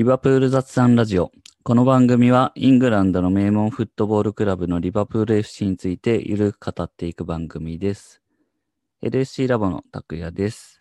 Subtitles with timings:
[0.00, 1.30] リバプール雑談ラジオ。
[1.62, 8.22] この番組はイングランドの名門フットボールクラブのリバプール FC についてゆるく語っていく番組です。
[9.02, 10.78] LSC ラボの拓也です。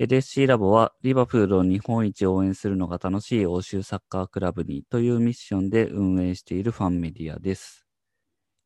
[0.00, 7.86] LSC ラボはリバプールを日本一応援するのが楽しい欧州サッカークラブにというミッションで運営しているファンメディアです。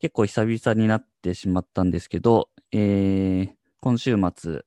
[0.00, 3.50] 結構久々になってしまったんですけど、えー、
[3.82, 4.62] 今週末、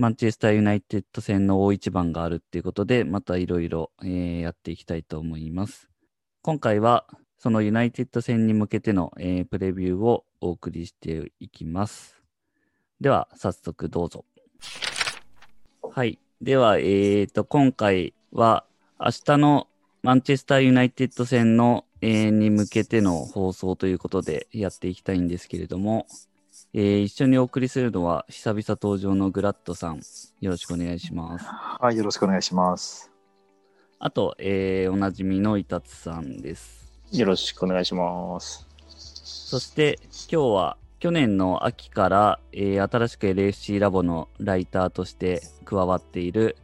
[0.00, 5.90] マンチェスターユナイテッド戦の大一番があるっていうことで、またいろいろやっていきたいと思います。
[6.40, 7.04] 今回は、
[7.36, 12.16] そのユナイテッド戦に向けての、えープレビューをお送りしていきます。
[12.98, 14.24] では、早速どうぞ。
[15.82, 16.18] はい。
[16.40, 18.64] では、えーと、今回は、
[18.98, 19.68] 明日の
[20.02, 26.06] マンチェスターユナイテッド戦の、えーに向けての放送ということでやっていきたいんですけれども、
[26.72, 30.00] えー一緒にお送りするのは、久々登場のグラッドさん。
[30.40, 31.44] よろしくお願いします。
[31.44, 33.10] はい、よろしくお願いします。
[33.98, 36.92] あと、えーおなじみのイタツさんです。
[37.10, 38.68] よろしくお願いします。
[38.86, 39.98] そして、
[40.30, 46.56] 今日は去年の秋から、えー新しく LFC ラボのライターとして加わっている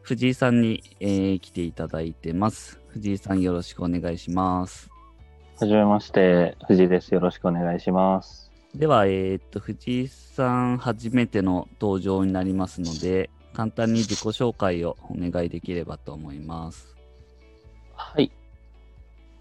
[0.00, 2.80] 藤井さんに、えー来ていただいてます。
[2.88, 4.88] 藤井さんよろしくお願いします。
[5.60, 7.12] はじめまして、藤井です。
[7.12, 8.51] よろしくお願いします。
[8.74, 16.96] では、えーっと、藤井さん初めての登場になりますので、簡単に自己紹介をお願いできればと思います。
[17.94, 18.32] はい。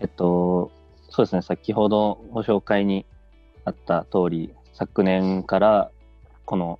[0.02, 0.70] えっと、
[1.10, 3.06] そうですね、先ほどご紹介に
[3.64, 5.92] あった通り、昨年から
[6.44, 6.80] この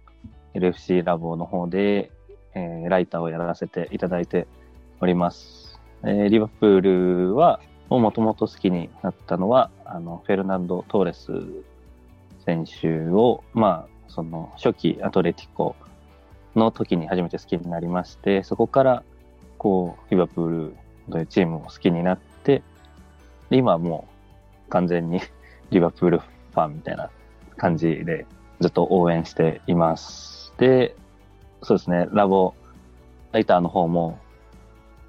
[0.54, 2.12] LFC ラボの方で、
[2.54, 4.46] えーライターをやらせていただいて
[5.00, 5.80] おります。
[6.04, 6.82] えーリバプー
[7.30, 11.32] ルは、もともと好きになったのは、あの、フェルナンド・トーレス
[12.52, 15.76] 選手を、まあ、その初期アトレティコ
[16.56, 19.04] の時に初めて好きになりまして、そこから、
[19.58, 20.76] こう、リバプール
[21.10, 22.62] というチームを好きになって、
[23.50, 24.08] 今はも
[24.68, 25.22] う完全に
[25.72, 27.10] リバプールファンみたいな
[27.56, 28.26] 感じで
[28.60, 30.54] ずっと応援しています。
[30.58, 30.96] で、
[31.64, 32.54] そうですね、ラボ
[33.32, 34.20] ライターの方も、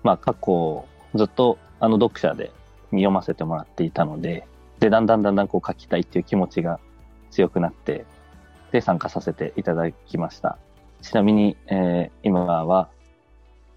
[0.04, 2.52] まあ過去ずっとあの読者で
[2.90, 4.46] 読ませてもらっていたので、
[4.82, 6.80] で、だんだんだんだんこう書きたいっていう気持ちが
[7.32, 8.04] 強くなって、
[8.70, 10.58] で、参加させていただきました。
[11.00, 12.88] ちなみに、えー今は、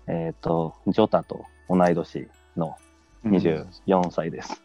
[0.08, 2.78] えっ、と、ジョタと同い年の
[3.26, 4.62] 24歳です。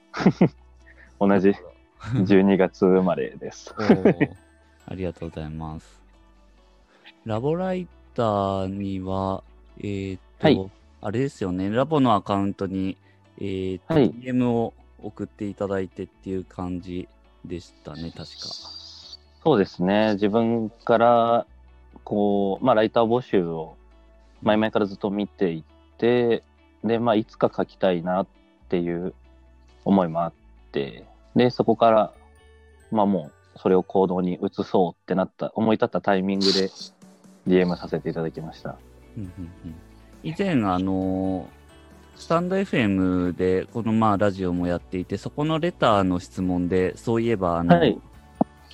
[1.19, 1.55] 同じ
[2.15, 3.75] 12月生まれです。
[4.87, 6.01] ありがとうございます。
[7.25, 9.43] ラボライターには、
[9.79, 10.71] えーっと、はい
[11.03, 12.99] あれですよね、ラボのアカウントに、
[13.39, 17.09] えーっと、はい DM を送っていただいてっていう感じ
[17.45, 18.80] でしたね、確か。
[19.43, 20.15] そうですね。
[20.15, 21.47] 自分から、
[22.05, 23.77] こう、まあ、ライター募集を
[24.43, 25.65] 前々からずっと見てい
[25.99, 26.43] て、
[26.85, 28.27] で、まあ、いつか書きたいなっ
[28.69, 29.15] ていう
[29.85, 30.33] 思いもあっ
[30.73, 32.13] て、で、そこから、
[32.91, 36.71] まあ、もう、それを行動に移そうってなった、思い立ったタイミングで
[37.49, 38.77] DM させていただきました。
[39.17, 39.31] うんうん
[39.65, 39.75] うん
[40.23, 41.61] 以前、あのー
[42.17, 48.01] スタンド FM で、このまあラジオもやっていて、そこのレターの質問で、そういえば、あの、はい来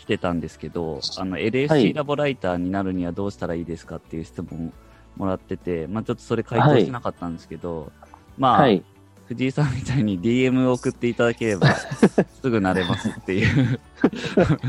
[0.06, 4.72] てたんですけど、あの、は LFC いラボライターになるにはどうしたらいいですかっていう質問
[5.17, 7.93] もらってて、まあちょっとそれ回答しなかったんですけど、
[8.39, 8.83] まあ、はい。
[9.27, 11.75] 藤井さんみたいに DM を送っていただければ、
[12.41, 13.81] すぐなれますっていう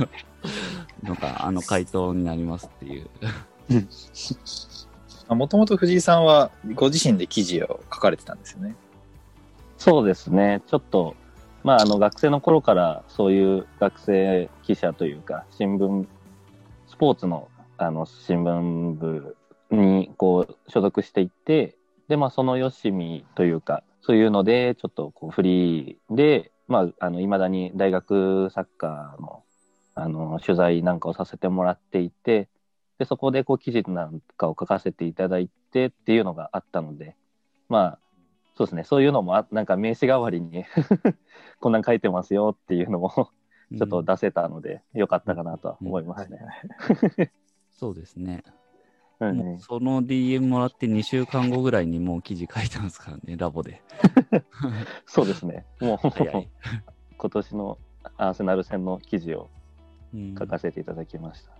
[1.03, 3.08] のが、あの回答になりますっていう。
[5.30, 8.76] もともと藤井さんはご自身で記事を書かれてたんですよね。
[9.78, 10.62] そうですね。
[10.66, 11.16] ちょっと、
[11.67, 16.07] まあ、あの、学生の頃から、そういう学生記者というか、新聞、
[16.88, 19.35] スポーツの、あの、新聞部
[19.72, 21.75] に、こう、所属していって、
[22.07, 29.44] で、まあ、そのよしみというか、そういうので、ちょっと、こう、フリーでい、まあ、あの、未だに大学サッカーの、
[29.94, 32.47] あの、取材なんかをさせてもらっていて、
[32.97, 37.17] で、そこで、こう、記事なんかを書かせていただいてっていうのがあったので、
[37.67, 37.99] まあ、
[38.57, 38.84] そうですね。
[38.84, 40.66] そういうのもあ、なんか名刺代わりに
[41.61, 43.29] こんなん書いてますよっていうのも
[43.78, 46.40] ちょっと出せたので、よかったかなとは思いますね。
[47.70, 48.43] そうですね。
[49.20, 53.84] うんその DM もらって2週間後ぐらいにもう記事書いてますからね、ラボで。
[55.05, 55.66] そうですね。
[55.79, 55.99] もう。
[57.17, 57.78] 今年の
[58.17, 59.49] アーセナル戦の記事を
[60.16, 61.52] うん書かせていただきました。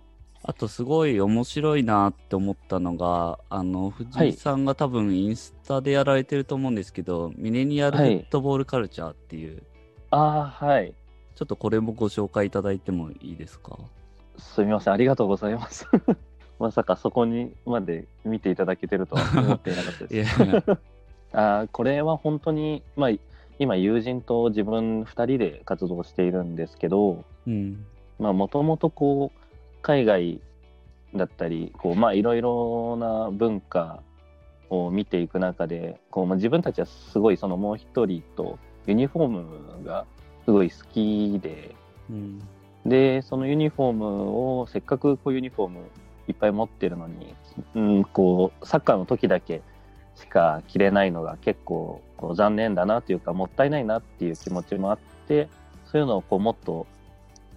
[0.48, 9.62] あとすごい面白いなって思ったのが、あの、藤井さんが多分インスタでやられてると思うんですけど、ミレニアルフットボールカルチャーっていう、
[10.10, 10.94] ああ、はい。
[11.34, 13.78] ちょっとこれもご紹介いただいてもいいですか？
[14.38, 14.94] すみません。
[14.94, 15.86] ありがとうございます。
[16.58, 20.40] まさかそこにまで見ていただけてるとは思っていなかったです。
[21.36, 23.10] あーこれは本当に、まあ、
[23.58, 27.84] 今友人と自分2人で活動しているんですけどうん。
[28.18, 29.37] もともとこう
[29.88, 30.40] 海外
[31.14, 34.02] だったりこうまあいろいろな文化
[34.68, 40.04] を見ていく中でこう、まあ、自分たちはすごいそのもう一人とユニフォームが
[40.44, 41.74] すごい好きで
[42.10, 42.42] うん。
[42.84, 45.78] でそのユニフォームをせっかくこうユニフォーム
[46.28, 47.34] いっぱい持ってるのに、
[47.74, 49.62] うん、こうサッカーの時だけ
[50.16, 55.48] しか着れないのが結構こう残念だなというかもったいないなっていう気持ちもあって
[55.86, 56.86] そういうのをこうもっと、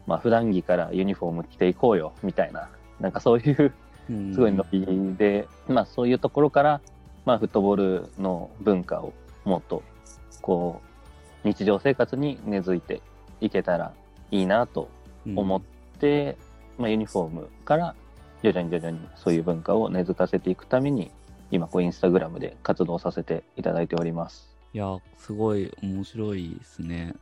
[0.07, 2.69] まあ普段着からユニフォーム着ていこうよみたいな
[2.99, 3.73] なんかそういう
[4.09, 6.81] うんすごい伸びで、まあそういうところから、
[7.25, 9.13] まあフットボールの文化を
[9.45, 9.83] もっと
[10.41, 10.81] こ
[11.43, 13.01] う日常生活に根付いて
[13.39, 13.93] いけたら
[14.31, 14.89] いいなと
[15.35, 15.61] 思っ
[15.99, 16.37] て、
[16.77, 17.95] まあユニフォームから
[18.43, 21.11] 徐々に徐々にそういう文化を根付かせていくために
[21.51, 24.49] 今こうインスタグラムで活動させていただいております。
[24.73, 27.13] いや、すごい面白いですね。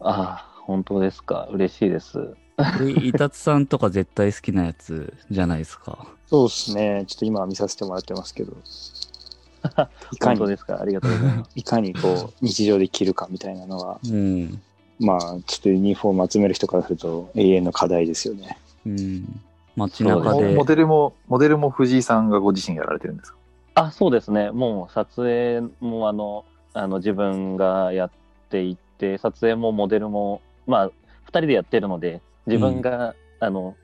[0.00, 1.48] ああ、本当ですか？
[1.52, 2.34] 嬉しいです。
[2.78, 6.06] でイタツさんとか絶対好きなやつじゃないですか？
[6.26, 7.04] そうですね。
[7.06, 8.52] ちょっと今見させてもらってますけど。
[10.12, 10.38] いかに？
[10.38, 10.80] 本当、ですか？
[10.80, 11.50] ありがとうございます。
[11.54, 14.62] いかにこう、日常で着るかみたいなのは、うん。
[14.98, 18.58] まあ、ちょっとユニフォーム集める人からすると永遠の課題ですよね。
[18.86, 19.40] うん。
[19.76, 20.48] 街中で。
[20.48, 23.38] モモデルも、モデルも藤井さんがご自身やられてるんですか？
[23.74, 24.50] あ、そうですね。
[24.50, 28.10] もう撮影もあの、あの自分がやっ
[28.48, 28.85] ていて、
[29.18, 30.92] 撮影もモデルも、まあ、2
[31.28, 33.76] 人でやってるので、自分が、あの、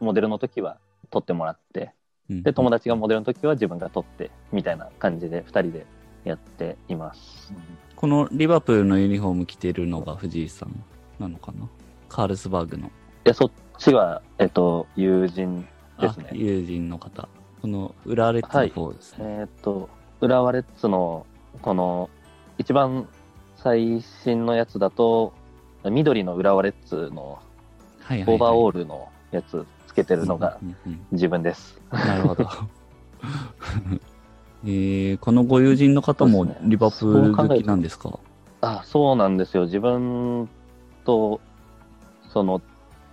[0.00, 0.78] モデルの時は
[1.10, 1.92] 撮ってもらって、
[2.30, 5.86] うんで、友達がモデルの時は自分が撮って、みたいな感じで2人で
[6.24, 7.52] やっています。
[7.96, 10.84] このリバプールのユニフォーム着てるのが藤井さん
[11.18, 11.68] なのかな？
[12.08, 12.86] カールスバーグの。
[12.86, 12.90] い
[13.24, 15.66] や、そっちは、えっと、友人
[16.00, 17.28] ですねあ、友人の方。
[17.60, 19.18] この裏レッツの方ですね。
[19.20, 19.88] えーっと、
[20.20, 21.26] 浦和レッズの、
[21.62, 22.10] この、
[22.58, 23.08] 一番
[23.64, 25.32] 最新のやつだと、
[25.84, 27.38] 緑の浦和レッズの。
[28.06, 30.58] オーバーオールのやつつけてるのが
[31.10, 31.80] 自分です。
[31.90, 32.44] うんなるほど。
[34.66, 38.18] えー、このご友人の方もリバプール好きなんですか？
[38.60, 39.64] あ、そうなんですよ。
[39.64, 40.50] 自分
[41.06, 41.40] と、
[42.28, 42.60] その、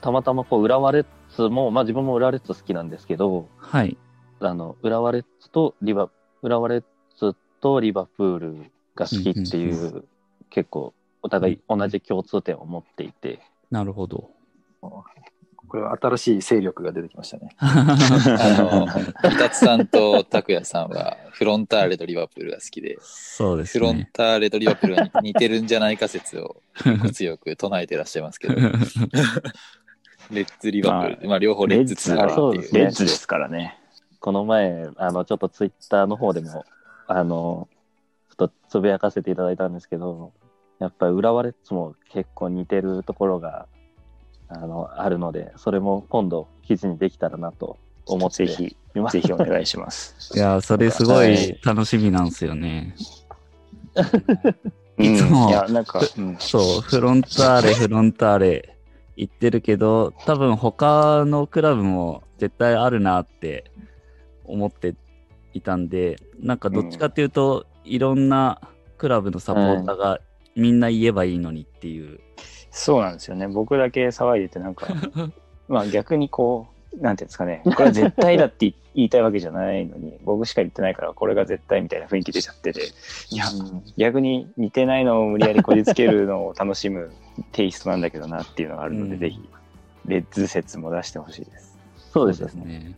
[0.02, 1.06] たまたまこう、浦和レッ
[1.38, 3.96] ズも、まあ自分も浦和レッズ好きなんですけど、はい。
[4.42, 6.10] あの、浦和レッズとリバ、
[6.42, 6.84] 浦和レッ
[7.18, 8.56] ズとリバプール
[8.96, 10.04] が好きっていう、うん
[10.52, 10.94] 結構、
[11.24, 13.40] お互い同じ共通点を持っていて、
[13.72, 14.30] なるほど。
[14.82, 17.56] これは新しい勢力が出てきましたね。
[17.58, 17.86] あ
[18.60, 18.88] あの、
[19.32, 24.10] イタツさんと拓也さんはフロンターレとリバプールが好きで、そうですフロンね。
[24.12, 26.62] ターレとリバプールが似てるんじゃないか説を
[27.14, 28.56] 強く唱えてらっしゃいますけど、
[30.30, 32.74] レッツリバプール、まあ両方レッツつながりっていう。
[32.74, 33.78] レッズですからね。
[34.20, 36.66] この前、あの、ちょっとツイッターの方でも、
[37.08, 37.70] あの、
[38.30, 40.34] ちょっとつぶやかせていただいたんですけど、
[40.82, 43.68] やっぱり浦和レッズも結構似てるところが、
[44.48, 49.14] あの、あるので、それも今度記事にできたらなと思ってぜひ、います。
[49.14, 50.36] ぜひお願いします。
[50.36, 52.96] いや、それすごい楽しみなんですよね。
[53.96, 54.02] う
[54.64, 58.78] んいつもいや、なんか、うんそう、フロンターレ、フロンターレ
[59.18, 63.72] 言ってるけど、多分他のクラブも絶対あるなって
[64.46, 64.96] 思って
[65.54, 68.62] いたんで、なんかどっちかっていうと、いろんな
[68.98, 70.20] クラブのサポーターが
[70.56, 72.20] みんな言えばいいのにっていう。
[72.72, 73.48] そうなんですよね。
[73.48, 74.88] 僕だけ騒いでて、なんか、
[75.68, 82.82] まあ逆にこう、なんていうんですかね、これは絶対だって言いたいわけじゃないのに、僕しか言ってないから、これが絶対みたいな雰囲気出ちゃってて、
[83.30, 87.12] いや、うん逆に似てないのを無理やりこじつけるのを楽しむ
[87.52, 89.50] テイストなんだけどなっていうのがあるので、うんぜひ、
[90.06, 91.78] レッズ説も出してほしいです。
[92.12, 92.96] そうですね。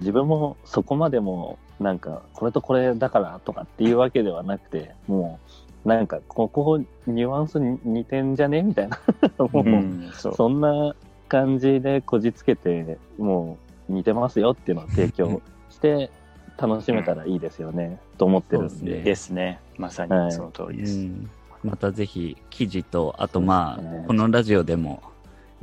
[0.00, 8.62] 自分もそこまでも、なんか、これとこれだからとかっていうわけではなくて、もう、なんか、ここニュアンスに似てんじゃね？
[8.62, 8.98] みたいな。
[9.38, 10.34] もう、うん、そう。
[10.34, 10.94] そんな
[11.28, 15.40] 感じでこじつけて、もう似てますよっていうのを提供
[15.70, 16.10] して
[16.58, 18.68] 楽しめたらいいですよね、と思ってるんで。
[18.68, 19.60] ですねですね。
[19.76, 20.98] まさにその通りです。
[20.98, 21.30] うん、
[21.64, 25.02] またぜひ記事と、あとまあ、ねこのラジオでも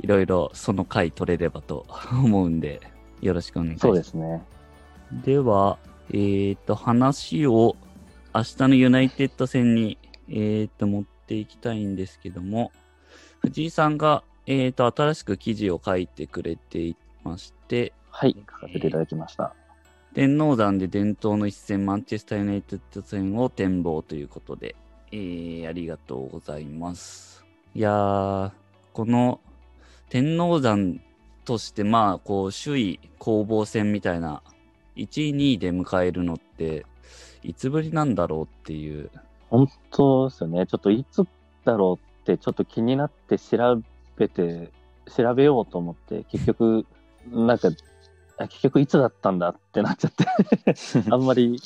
[0.00, 2.80] いろいろその回取れればと 思うんで、
[3.20, 3.82] よろしくお願いします。
[3.82, 4.42] そうですね。
[5.24, 5.78] では、
[6.12, 7.76] えっ、と、話を
[8.34, 12.72] 明日のユナイテッド戦に、えっ、と、持っていきたいんですけども、
[13.40, 19.54] 藤井さんが、えっ、と、新しく記事を書いてくれていまして、はい、書かせていただきました。
[20.14, 24.74] 天王山で伝統の一戦、マンチェスター・ユナイテッド戦を展望ということで、
[25.12, 27.44] えー、ありがとうございます。
[27.74, 28.52] いやー、
[28.94, 29.40] この
[30.08, 31.02] 天王山
[31.44, 34.42] として、まあ、こう、首位攻防戦みたいな、
[34.96, 36.86] 1位、2位で迎えるのって、
[37.42, 39.10] いつぶりなんだろうっていう。
[39.50, 40.66] 本当ですよね。
[40.66, 41.22] ちょっといつ
[41.64, 43.80] だろうってちょっと気になって調
[44.16, 44.70] べて、
[45.14, 46.86] 調べようと思って、結局、
[47.30, 47.68] なんか、
[48.38, 50.26] あ結局いつだったんだってなっちゃって、
[51.10, 51.60] あんまり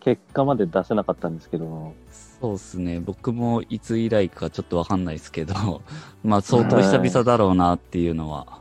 [0.00, 1.94] 結果まで出せなかったんですけど、
[2.40, 3.00] そうですね。
[3.00, 5.54] 僕もいつ以来かちょっとわかんないですけど、
[6.22, 8.60] まあ相当久々だろうなっていうのは、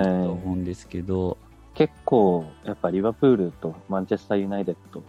[0.00, 0.24] い。
[0.24, 1.38] と思うんですけど、
[1.74, 5.02] 結構、やっぱリバプールとマンチェスターユナイテッド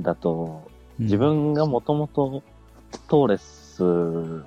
[0.00, 0.69] だと、うん
[1.00, 2.42] 自分がもともと
[3.08, 3.82] トーレス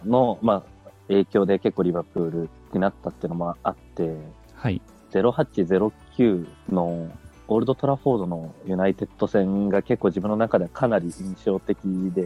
[0.05, 4.15] の、まあ、影響で結構リバプールになったっていうのもあって、
[4.53, 4.81] はい。
[5.11, 7.11] 0809の
[7.47, 12.21] オールドトラフォードのユナイテッド戦が結構自分の中ではかなり印象的で、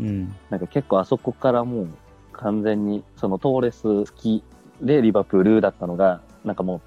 [0.00, 0.34] うん。
[0.50, 1.88] なんか結構あそこからもう
[2.32, 4.44] 完全にそのトーレス好き
[4.82, 6.82] でリバプールだったのが、なんかも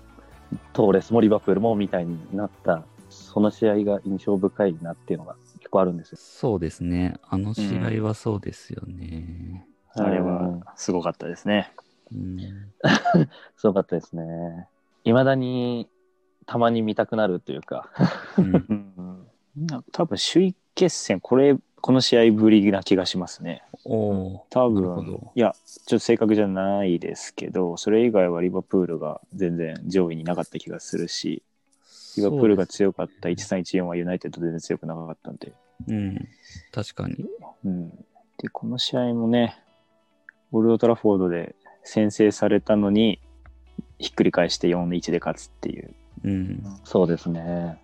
[0.53, 5.35] うトーレスもリバプールもみたいになった、その試合が印象深いなっていうのが
[5.65, 6.17] 結構あるんですよ。
[6.21, 7.15] そうですね。
[7.23, 9.65] あの試合はそうですよね。
[9.95, 11.71] あれうんはすごかったですね。
[12.11, 12.37] うん。
[13.57, 14.23] すごかったですね。
[15.05, 15.89] 未だに
[16.45, 17.89] たまに見たくなるというか、
[18.37, 19.25] うん
[19.91, 23.63] 多分首位決戦、これ、この試合ぶりな気がしますね。
[23.85, 25.55] おー多分ど、いや、
[25.87, 31.41] ちょっと正確じゃないですけど、それ以外はリバプールが全然上位になかった気がするし、
[32.17, 35.53] リバプールが強かった1314はユナイテッド全然強くなかったんで、
[35.87, 36.27] うん。
[36.71, 37.25] 確かに。
[37.65, 37.89] うん。
[38.37, 39.57] で、この試合もね、
[40.51, 43.19] オールドトラフォードで先制されたのに、
[43.99, 45.93] ひっくり返して4-1で勝つっていう。
[46.23, 46.63] うん。
[46.83, 47.81] そうですね。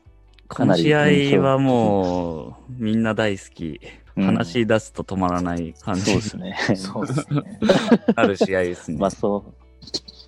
[0.47, 3.79] この試合はもう、みんな大好き。
[3.83, 6.57] うん話し出すと止まらない感じそうですね。
[6.75, 7.59] そうですね。
[8.15, 8.97] ある試合ですね。
[8.97, 9.60] まあそう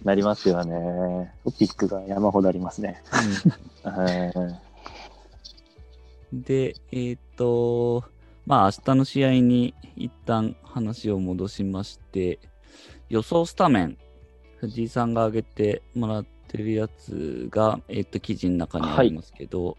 [0.03, 1.33] なりますよね。
[1.43, 3.01] トピックが山ほどありますね。
[3.83, 4.73] はいうん
[6.33, 8.03] で、えーっと、
[8.47, 12.39] まあ明日の試合に一旦話を戻しまして、
[13.09, 13.97] 予想スタメン、
[14.57, 19.77] 藤井さんが挙げてもらってるやつが、えーっと、記事の中にありますけど、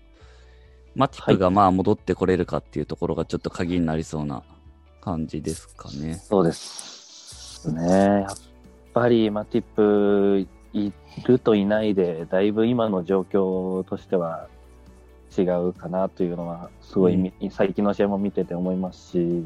[0.94, 4.44] マティプがまあ戻ってこれるかっていうところがちょっと鍵になりそうな
[5.00, 6.14] 感じですかね。
[6.14, 7.82] そうですね。
[7.82, 8.36] やっ
[8.94, 10.92] ぱりマティップい
[11.26, 14.48] るといないで、だいぶ今の状況としては
[15.36, 19.44] 違うかなというのは、すごいみ、最近の試合も見てて思いますし、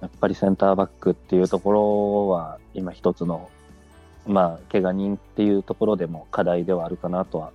[0.00, 3.50] やっぱりセンターバックっていうところは、今一つの、
[4.26, 7.52] まあ、怪我人っていうところでも課題ではあるかなとは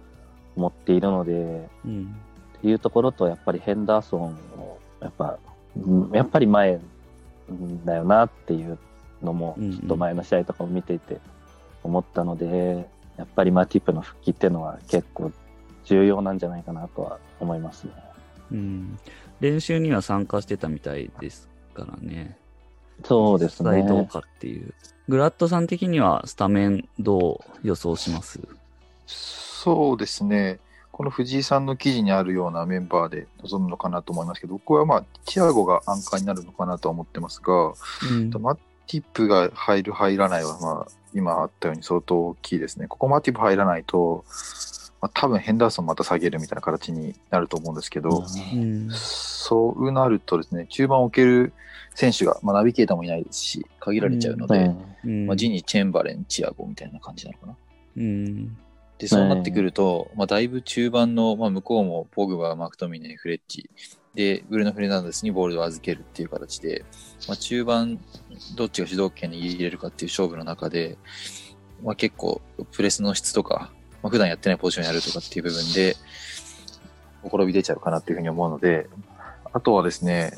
[0.55, 2.15] 思っているので、うん。
[2.57, 4.21] っていうところと、やっぱりヘンダーソン
[4.57, 5.37] を、やっぱ、
[5.77, 6.79] うんやっぱり前
[7.83, 8.77] だよなっていう
[9.21, 11.19] のも、ちょっと前の試合とかも見ていて
[11.83, 15.31] 思ったので、やっぱりマティップの復帰っていうのは結構
[15.85, 17.93] 重要なんじゃないかなとは思いますね。
[18.51, 18.99] うん。
[19.39, 22.37] 練習には参加してたみたいですからね。
[23.03, 24.07] そうです実際どうね。
[24.07, 24.73] かっていう。
[25.07, 28.39] グラッドさん的にはスタメンどう予想します？
[29.05, 30.59] そうですね。
[30.91, 37.73] この藤井さんの記事にあるようなメンバーで臨むのかなと思いますけど、僕はまあ、チアゴがアンカーになるのかなとは思ってますが、
[38.09, 38.57] うんマ
[38.87, 42.87] ティップが入る、入らないは、まあ、今あったように相当大きいですね。
[42.87, 44.25] ここマティップ入らないと、
[45.01, 51.53] まあ、多分ヘンダーソンまた下げるみたいな形になると思うんですけど、うんそうなるとですね、中盤を置ける
[51.93, 54.95] 選手が、まあ、ナビゲーターもいないですし、限られちゃうので、うん。
[55.05, 55.27] うん。
[55.27, 57.55] まあ、ジニー、チェンバレン、チアゴみたいな感じなのかな。
[57.97, 58.57] うん。
[58.97, 63.69] で、そうなってくると、まあ、だいぶ中盤の、まあ、向こうもポグバ、マクトミネ、フレッチ、
[64.15, 66.85] で、ブルーノ・フェルナンデスにボールを預けるっていう形で、
[67.27, 67.99] まあ、中盤、
[68.55, 70.97] どっちが主導権に入れるかっていう勝負の中で、
[71.83, 72.41] まあ、結構、
[72.71, 75.95] プレスの質とか、まあ、普段やってないポジションやるとかっていう部分で、
[77.21, 78.87] ほころび出ちゃうかなっていうふうに思うので、
[79.51, 80.31] あとはですね、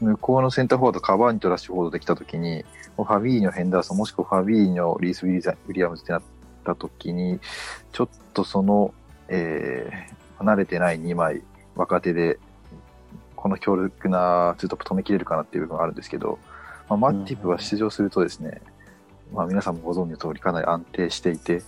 [0.00, 2.64] 向こうのセンターフォワード、カバーニとラッシュフォードできたときに、
[2.96, 6.22] ファビーニョ、ヘンダーソン、もしくはファビーニョ、リース・ウィリザウィリアムズってなっ
[6.64, 7.40] たときに、
[7.92, 8.92] ちょっとその、
[9.28, 11.42] えー離れてない2枚、
[11.76, 12.38] 若手で、
[13.42, 16.38] この強力なツートップ止めきれるかなっていう部分があるんですけど、
[16.88, 18.62] まあ、マッティプが出場するとですね、
[19.32, 21.62] まあ、皆さんもご存知の通りかなり安定していて、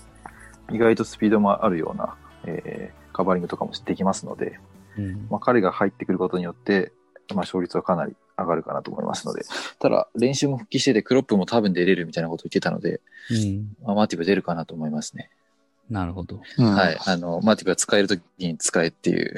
[0.71, 2.15] 意外とスピードもあるような、
[2.45, 4.59] えーカバーリングとかもできますので、
[4.99, 5.27] うん。
[5.31, 6.93] まあ、彼が入ってくることによって、
[7.29, 9.43] まあ、勝率はかなり上がるかなと思いますので、
[9.79, 13.01] ただ、練習も復帰してて、クロップも多分出れるみたいなことを言ってたので、
[13.31, 13.77] うん。
[13.83, 15.31] まあ、マーティブ出るかなと思いますね。
[15.91, 16.41] なるほど。
[16.59, 16.99] はい。
[17.07, 19.35] あの、マーティブが使えるときに使えっていう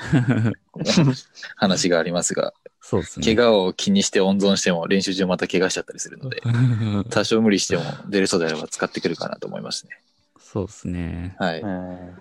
[1.56, 3.34] 話がありますが、そうですね。
[3.34, 6.42] 怪我を気にして温存しても練習中また怪我しちゃったりするので、
[7.10, 9.92] 多少無理しても出る人であれば使ってくるかなと思いますね。
[10.38, 11.36] そうですね。
[11.38, 11.60] はい。
[11.60, 12.18] うん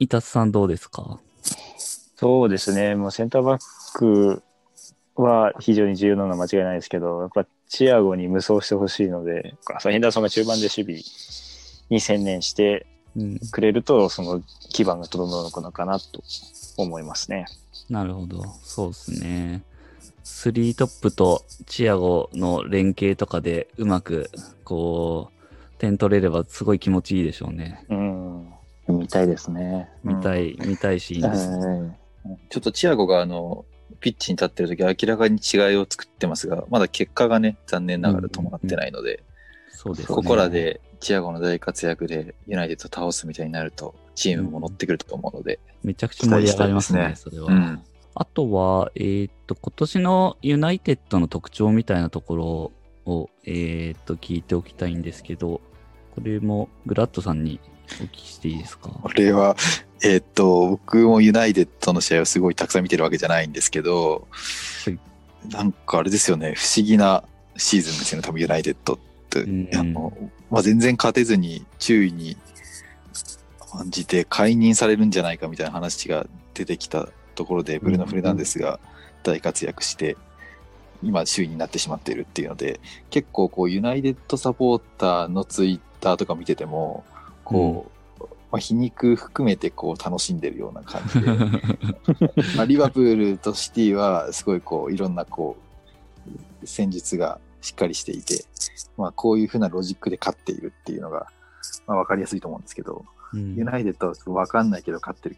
[0.00, 1.18] 伊達さんどうですか？
[2.14, 3.60] そうですね、もうセンターバッ
[3.94, 4.42] ク
[5.16, 11.02] は非常に重要なのは間違いないですけど、やっぱチアゴに無双してほしいので、ヘンダーソンが中盤で守備
[11.90, 12.97] に専念してうん。
[13.50, 16.22] くれると、その基盤が整うのかなと
[16.76, 17.46] 思いますね。
[17.88, 18.44] なるほど。
[18.62, 19.62] そうですね。
[20.22, 24.30] スリートップとチアゴの連携とかでうまく、
[24.64, 27.84] こう、点取れればすごい気持ちいいでしょうね。
[27.88, 28.52] うん。
[28.88, 29.88] 見たいですね。
[30.04, 31.48] 見たい、見たいシーンです。
[31.48, 31.96] うん
[32.50, 33.64] ちょっとチアゴがあの、
[34.00, 39.22] ピッチに立ってる時明らかに違いを作ってますが、まだ結果がね、残念ながら伴ってないので、
[39.78, 40.14] そうですね。
[40.16, 47.46] ここらでチアゴの大活躍でユナイテッド倒すみたいになると、チームも乗ってくると思うので、めちゃくちゃ盛り上がりますね、期待それは。
[47.46, 47.80] うん。
[48.16, 52.72] あとは、えーっと、今年のユナイテッドの特徴みたいなところ
[53.12, 55.60] を、えーっと、聞いておきたいんですけど、
[56.16, 57.60] これもグラッドさんに
[58.00, 58.88] お聞きしていいですか？
[58.88, 59.56] これは、
[60.02, 64.26] えーっと、僕もユナイテッドの試合をすごいたくさん見てるわけじゃないんですけど、
[64.84, 64.98] はい
[65.52, 67.22] なんかあれですよね、不思議な
[67.56, 69.42] シーズンですよね、多分ユナイテッドって。
[69.42, 70.12] うんあの
[70.50, 72.36] まあ、全然勝てずに注意に
[73.70, 78.80] 感じて解任されるんじゃないかみたいな話が出てきたところで、ブルーノ・フレナンデスが
[79.22, 80.16] 大活躍して、
[81.02, 82.80] 今、首位になってしまっているっていうので、
[83.10, 87.04] 結構こう、ユナイテッドサポーターのツイッターとか見てても、
[87.44, 91.28] こう、まあ、皮肉含めてこう楽しんでるような感じで、
[92.56, 95.56] まあ、リバプールとシティはすごいこういろんなこ
[96.62, 98.44] う戦術がしっかりしていて、
[98.96, 101.26] まあ、こういうふうなロジックで勝っているっていうのが、
[101.86, 105.36] まあ、分かりやすいと思うんですけど、うんユナイテッドはちょっと分かんないけど勝ってる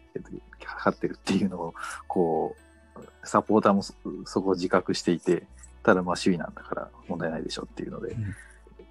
[0.63, 1.73] 勝ってるっていうのを
[2.07, 2.55] こ
[2.95, 5.43] うサポーターもそそこを自覚していて
[5.83, 8.33] ただまあ首位なんだから問題ないでしょっていうので、うん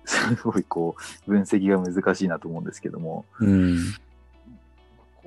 [0.05, 0.97] すごいこ
[1.27, 3.79] う分析が難しいなと思うんですけども、うん。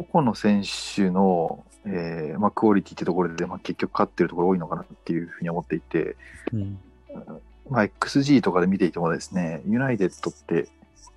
[0.10, 6.18] 個々の選手の、えーまあ、クオリティってところで、まあ、結局勝ってるところ多いのかなっていうふうに思っていて、
[6.52, 6.80] うん。
[7.70, 10.68] まあ、XG とかで見ていてもですね、ユナイテッドって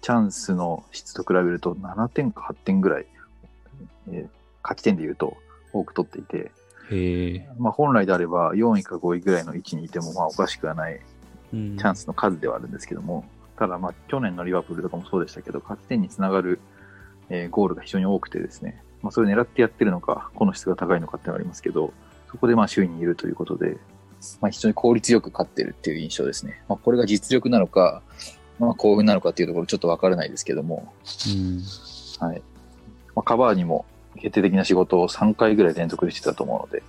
[0.01, 3.07] チャンスの質と比べると7点か8点ぐらい、
[4.13, 4.29] えー
[4.67, 5.37] 勝ち点で言うと
[5.73, 6.51] 多く取っていて。
[7.59, 11.01] まあ、本来であれば4位か5位ぐらいの位置にいてもまあおかしくはない
[11.53, 13.25] うんチャンスの数ではあるんですけども、
[13.57, 16.61] ただまあ去年のリバプールとかもそうでしたけど、勝ち点につながる、
[17.29, 21.93] えーゴールが非常に多くてですね、まあ、それを狙ってやってるのか、個の質が高いのかっていうのはありますけど、
[22.31, 23.79] そこでまあ首位にいるということで、
[24.41, 26.63] まあ、非常に効率よく勝ってるっていう印象ですね。
[26.69, 28.03] まあ、これが実力なのか、
[28.59, 30.93] まあ、幸運なのかっていうところちょっとわからないですけども、
[31.29, 31.63] うん。
[32.27, 32.43] はい。
[33.15, 33.85] まあ、カバーにも
[34.17, 36.83] 決定的な仕事を3回ぐらい連続でしてたと思うので、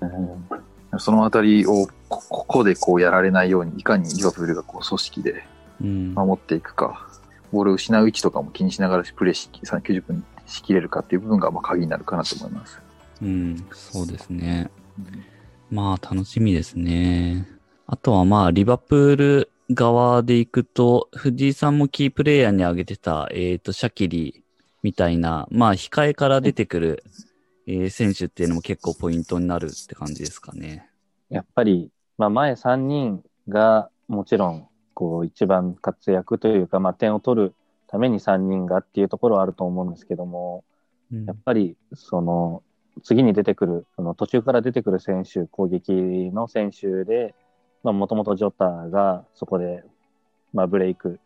[0.00, 0.60] うん
[0.98, 5.44] そのあたりをこここでこうやられないように、いかにリバプールがこう組織で
[5.80, 6.14] うん。
[6.14, 7.08] 守っていくか、
[7.52, 12.80] ボールを失う位置とかも気にしながらプレーし、90分にしきれるかっていう部分がまあ鍵になるかなと思います。
[13.22, 13.66] うん。
[13.72, 14.70] そうですね。
[15.70, 17.46] まあ、楽しみですね。
[17.86, 24.44] あとはまあ、リバプール側で行くと、藤井さんもキープレイヤーに挙げてた、えっ、と、シャキリ
[24.82, 27.04] みたいな、まあ、控えから出てくる、
[27.66, 30.88] えー選手っていうのも結構ポイントになるって感じですかね。
[31.28, 37.54] やっぱり、まあ、前3人がもちろんこう一番活躍というか、まあ、点を取る
[37.86, 40.64] ために3人がっていうところはあると思うんですけども、
[41.12, 42.62] うんやっぱりその
[43.02, 47.34] 次に出てくる、その途中から出てくる選手、攻撃の選手で、
[47.82, 49.84] もともとジョタがそこで、
[50.52, 51.18] まあ、ブレイク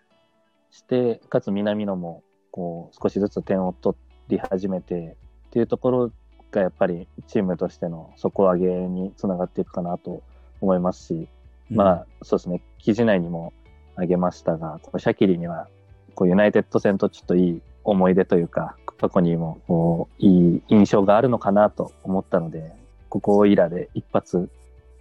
[0.70, 3.96] して、かつ南野もこう少しずつ点を取
[4.28, 5.16] り始めて
[5.48, 6.12] っていうところ
[6.52, 10.22] がやっぱりチームとしての底上げにつながっていくかなと
[10.60, 11.28] 思いますし、
[11.70, 13.52] まあそうですね、記事内にも
[13.94, 15.68] 挙げましたが、こうシャキリには
[16.14, 22.72] こうユナイテッド戦とちょっといい思い出というか、過去にもこういい印象があるのかなと思ったので、
[23.08, 24.50] ここいらで一発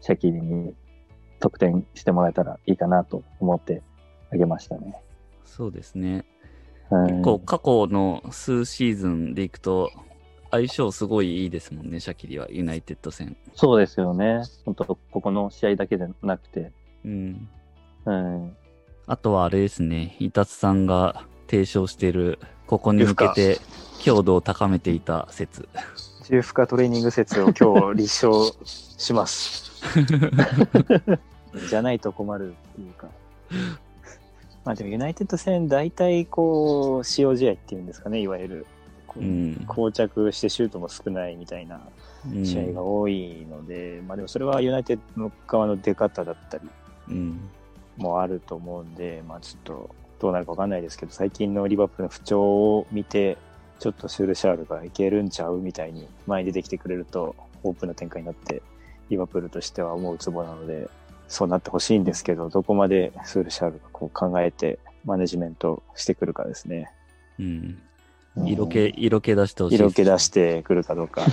[0.01, 0.73] シャキリに
[1.39, 3.82] 得点してもらえたらいいかなと思って
[4.32, 4.95] あげましたね。
[5.45, 6.25] そうですね。
[6.89, 9.89] はい結構過去の数シーズンでいくと、
[10.51, 13.36] 相性すごいいいですもんね、シャキリは、ユナイテッド戦。
[13.56, 14.43] そうですよね。
[14.65, 16.71] 本当ここの試合だけでなくて。
[17.03, 17.49] うん。
[18.06, 18.56] うん、
[19.08, 23.60] あとはあれですね、イタツさんが提唱している、ここに向けて
[23.99, 25.67] 強度を高めていた説。
[26.30, 29.71] 重負荷トレーニング説を今日立証します。
[31.69, 33.08] じゃないと困るっていうか。
[34.63, 38.65] まあでもユナイテッド戦大体こう使用試合っていうんですかね、いわゆる。
[39.08, 39.65] こううん。
[39.67, 41.82] 膠着してシュートも少ないみたいな
[42.26, 46.69] うん試合が多いので、まあでもそれはユナイテッドの側の出方だったり
[47.10, 47.39] うん。
[47.97, 53.38] もあると思うんで、まあちょっとどうなるかわかんないですけど、最近のリバプールの不調を見て、
[53.79, 58.62] ちょっとシュールシャールがいけるんちゃうみたいに前に出てきてくれるとオープンな展開になって、
[59.09, 60.89] リバプールとしては思うツボなので、
[61.27, 66.89] そうなってほしいんですけど、どこまでスールシャールがこう考えてマネジメントしてくるかですね。
[67.38, 67.45] うん。
[68.38, 70.01] うん色気、色気出してほしいです。
[70.01, 71.25] 色気出してくるかどうか。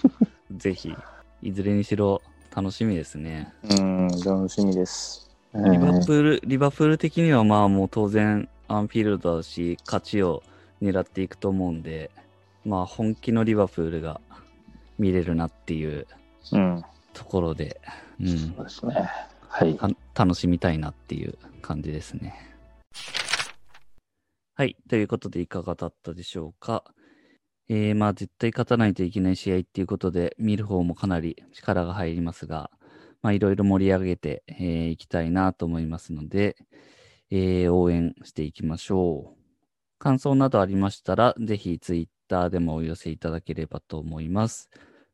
[0.54, 0.94] ぜひ、
[1.40, 2.20] いずれにしろ
[2.54, 3.52] 楽しみですね。
[3.64, 5.33] うん、楽しみです。
[5.54, 10.42] うんリバプール、リバプール的にはまあもう当然アンフィールドだし、勝ちを
[10.82, 12.10] 狙っていくと思うんで、
[12.64, 14.20] まあ本気のリバプールが
[14.98, 16.06] 見れるなっていう
[16.52, 16.84] うん。
[17.14, 17.80] ところで、
[18.20, 19.10] うんそうですね。
[19.48, 19.76] はい。
[19.76, 22.34] た楽しみたいなっていう感じですね。
[24.56, 24.76] はい。
[24.88, 26.84] ということで、いかがだったでしょうか。
[27.68, 32.70] えー、まあ、絶対勝たないといけない試合っていうことで、見る方もかなり力が入りますが、
[33.24, 36.56] まあ、いろいろ盛り上げてい、えーきたいなと思いますので、
[37.30, 39.40] えー応援していきましょう。
[39.98, 44.68] 感想などありましたら、ぜひツイッターでもお寄せいただければと思います。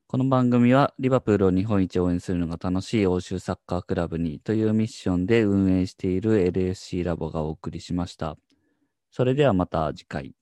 [0.09, 8.37] この番組はリバプールを日本一応援するのが楽しい欧州サッカークラブにというミッションで運営している LSC ラボがお送りしました。
[9.13, 10.35] それではまた次回。